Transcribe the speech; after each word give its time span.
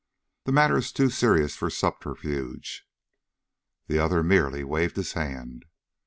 The 0.45 0.51
matter 0.51 0.79
is 0.79 0.91
too 0.91 1.11
serious 1.11 1.55
for 1.55 1.69
subterfuge." 1.69 2.87
The 3.85 3.99
other 3.99 4.23
merely 4.23 4.63
waved 4.63 4.95
his 4.95 5.13
hand. 5.13 5.65